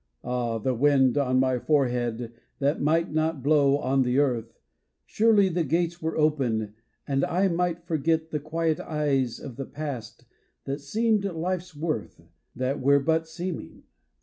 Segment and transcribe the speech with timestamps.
[0.23, 4.57] Ahl the wind on my forehead that might not blow on the earth,
[5.05, 6.73] Surely the gates were open,
[7.07, 10.25] and I might forget The quiet eyes of the past
[10.63, 12.19] that seemed life's worth,
[12.55, 13.83] That were but seeming.